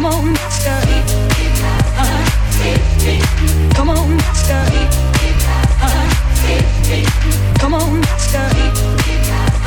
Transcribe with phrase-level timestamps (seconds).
[0.00, 0.80] Come on, master.
[2.00, 2.24] Uh-huh.
[3.74, 4.62] Come on, master.
[5.84, 6.08] Uh-huh.
[7.58, 8.48] Come on, master.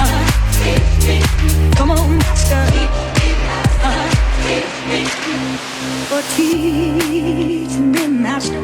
[0.01, 0.25] Uh-huh.
[1.75, 2.65] Come on, master.
[3.83, 4.09] Uh-huh.
[6.09, 8.61] Oh, teach me, master.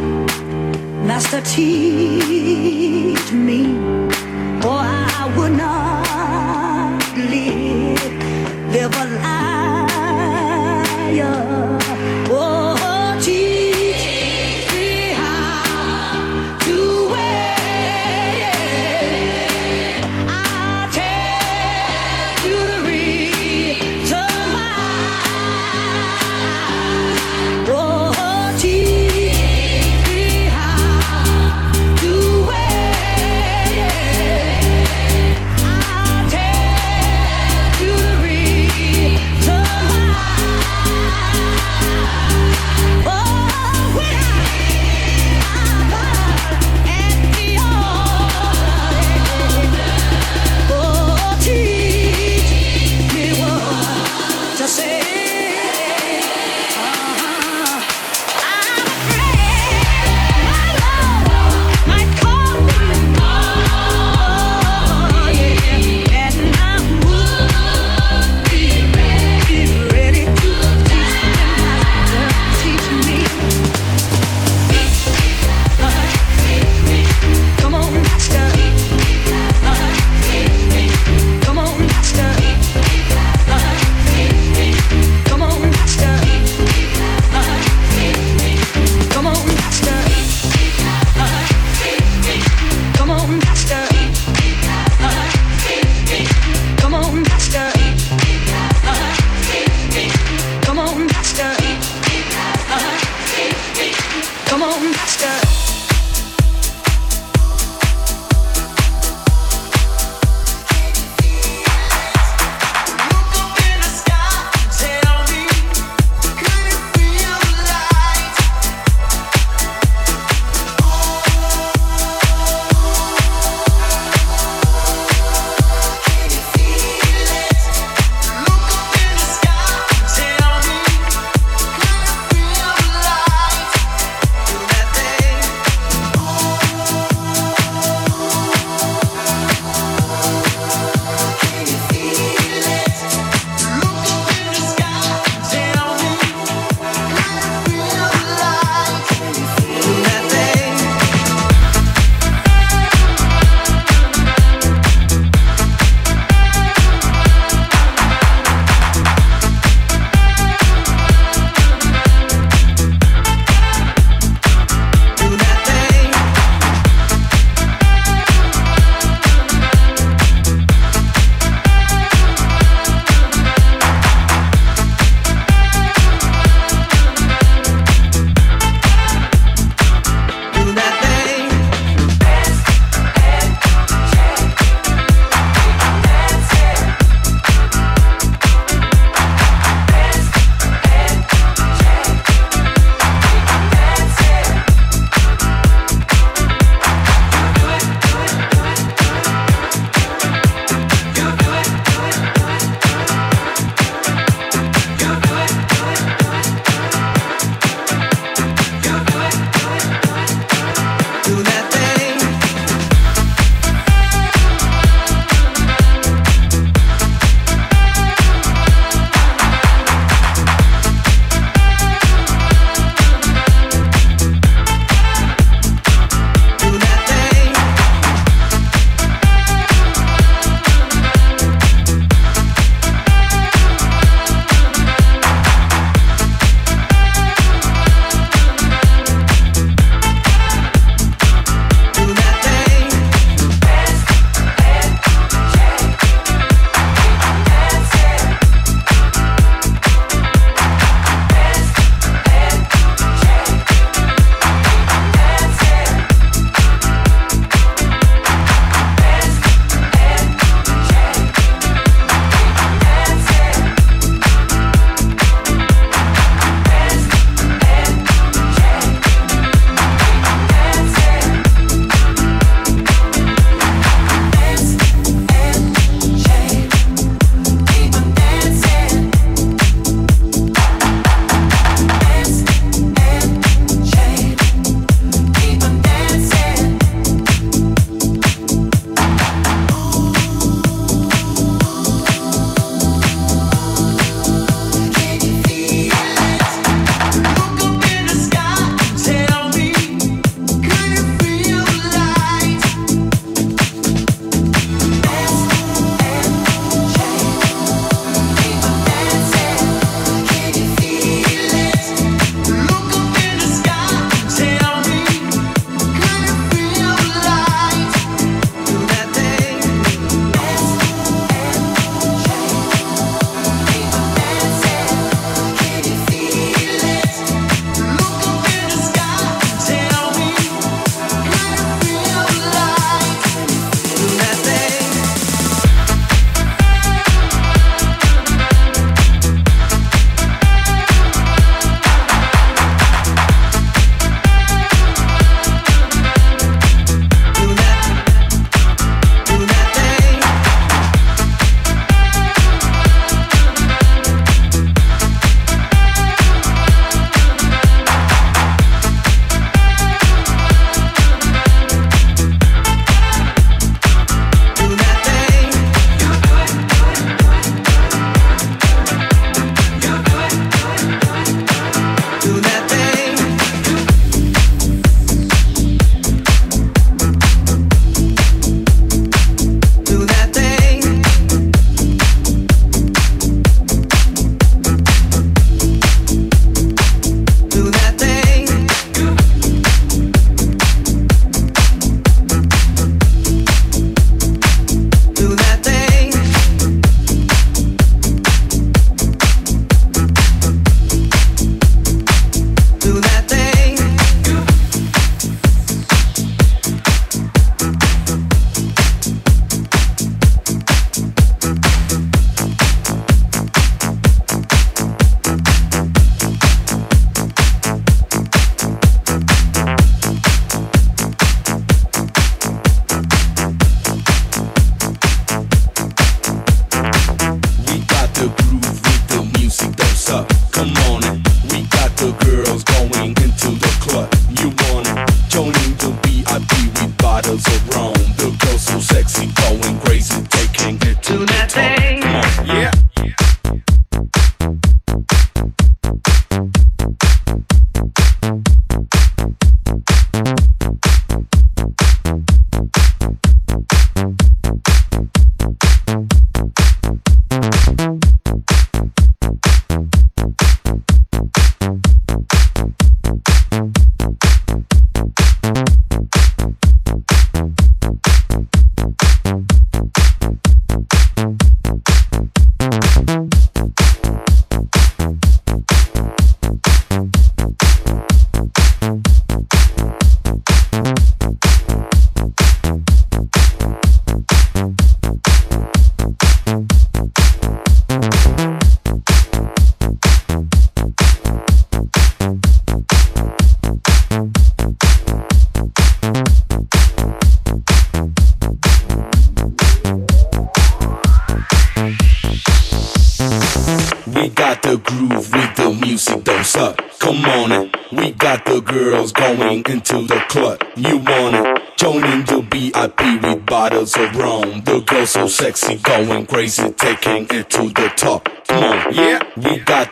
[1.06, 3.78] Master, teach me,
[4.66, 8.14] or I would not live,
[8.74, 9.49] live a liar.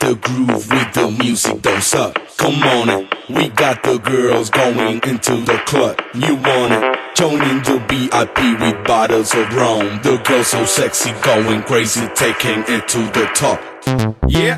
[0.07, 2.15] The groove with the music, don't suck.
[2.37, 3.09] Come on in.
[3.27, 6.01] We got the girls going into the club.
[6.13, 6.99] You want it?
[7.13, 9.99] Joining the VIP with bottles of rum.
[10.03, 13.59] The girls so sexy, going crazy, taking it to the top.
[14.29, 14.55] Yeah.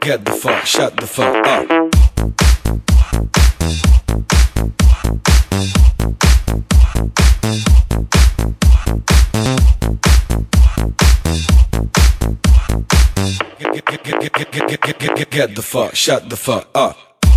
[0.00, 1.81] Get the fuck, shut the fuck up.
[15.02, 16.96] Get, get, get, the fuck, shut the fuck up.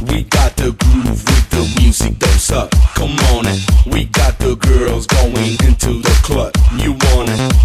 [0.09, 2.71] We got the groove with the music, don't suck.
[2.93, 3.59] Come on in.
[3.91, 6.53] We got the girls going into the club.
[6.77, 7.64] You want it?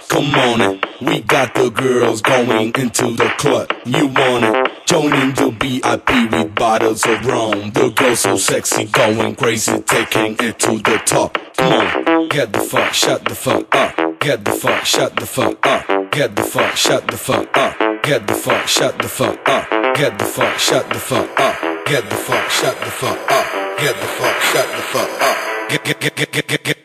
[0.11, 0.81] Come on in.
[0.99, 3.71] We got the girls going into the club.
[3.85, 4.85] You want it?
[4.85, 7.71] Joining the VIP with bottles of rum.
[7.71, 11.37] The girls so sexy, going crazy, taking it to the top.
[11.55, 14.19] Come on, get the fuck, shut the fuck up.
[14.19, 16.11] Get the fuck, shut the fuck up.
[16.11, 18.03] Get the fuck, shut the fuck up.
[18.03, 19.69] Get the fuck, shut the fuck up.
[19.95, 21.85] Get the fuck, shut the fuck up.
[21.87, 23.77] Get the fuck, shut the fuck up.
[23.79, 25.69] Get the fuck, shut the fuck up.
[25.69, 26.77] Get, get, get, get, get, get, get.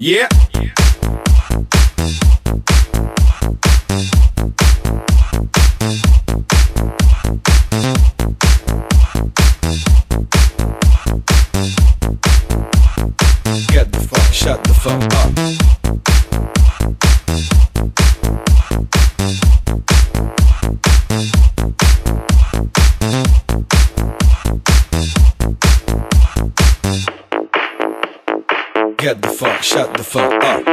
[0.00, 0.28] Yeah.
[29.02, 30.71] Get the fuck, shut the fuck up.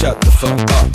[0.00, 0.92] Shut the fuck up.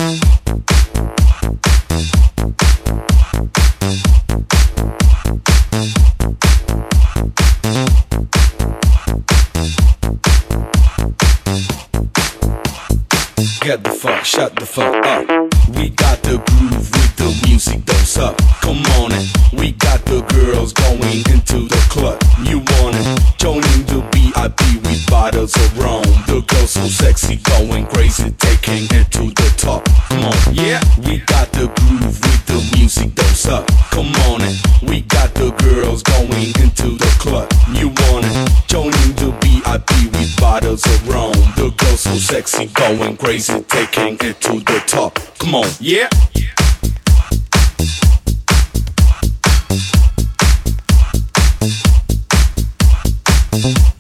[13.61, 15.27] Get the fuck, shut the fuck up.
[15.75, 18.37] We got the groove the music, don't.
[18.61, 19.25] Come on in.
[19.57, 22.21] We got the girls going into the club.
[22.45, 23.07] You want it?
[23.37, 26.03] Joining the VIP with bottles of rum.
[26.27, 29.85] The girls so sexy, going crazy, taking it to the top.
[30.09, 30.81] Come on, yeah.
[31.01, 33.67] We got the groove with the music, don't.
[33.89, 34.55] Come on in.
[34.87, 37.49] We got the girls going into the club.
[37.73, 38.37] You want it?
[38.67, 41.33] Joining the VIP with bottles of rum.
[41.57, 45.17] The girls so sexy, going crazy, taking it to the top.
[45.39, 46.09] Come on, yeah.
[53.55, 53.94] Thank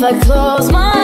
[0.00, 0.97] Oh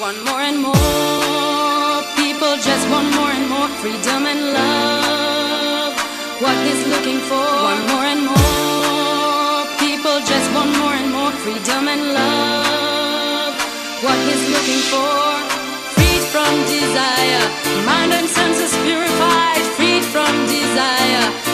[0.00, 5.94] One more and more people just want more and more freedom and love.
[6.42, 7.46] What is looking for?
[7.62, 13.54] One more and more people just want more and more freedom and love.
[14.02, 15.14] What is looking for?
[15.94, 17.46] Freed from desire,
[17.86, 21.53] mind and senses purified, freed from desire.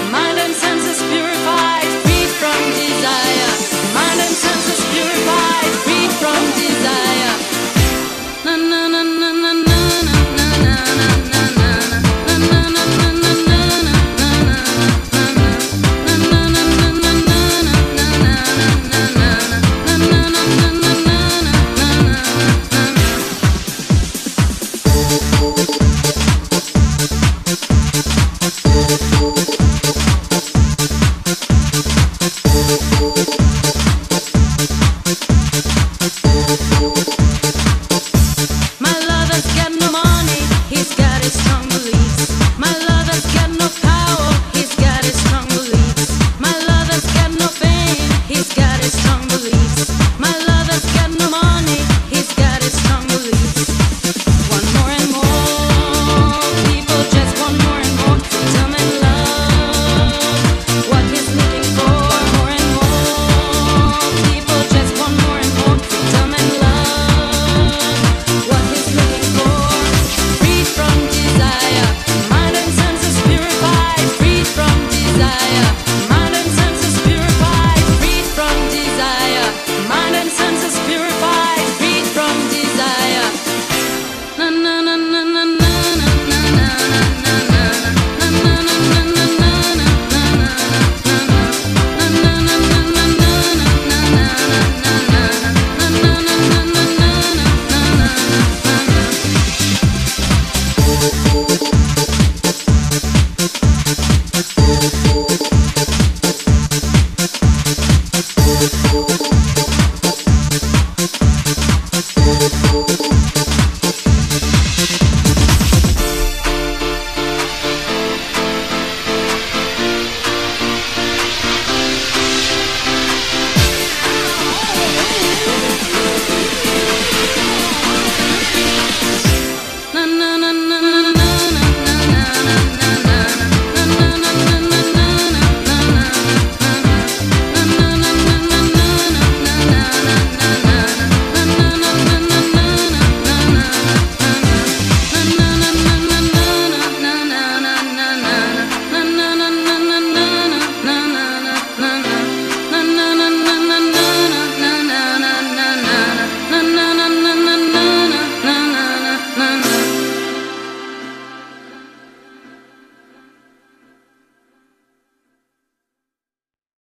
[8.69, 9.20] na na na